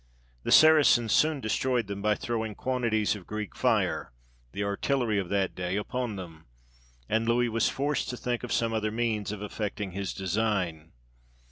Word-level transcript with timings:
The 0.41 0.51
Saracens 0.51 1.11
soon 1.13 1.41
destroyed 1.41 1.85
them 1.85 2.01
by 2.01 2.15
throwing 2.15 2.55
quantities 2.55 3.15
of 3.15 3.27
Greek 3.27 3.55
fire, 3.55 4.11
the 4.51 4.63
artillery 4.63 5.19
of 5.19 5.29
that 5.29 5.53
day, 5.53 5.75
upon 5.75 6.15
them, 6.15 6.47
and 7.07 7.29
Louis 7.29 7.49
was 7.49 7.69
forced 7.69 8.09
to 8.09 8.17
think 8.17 8.43
of 8.43 8.51
some 8.51 8.73
other 8.73 8.89
means 8.89 9.31
of 9.31 9.43
effecting 9.43 9.91
his 9.91 10.11
design. 10.15 10.93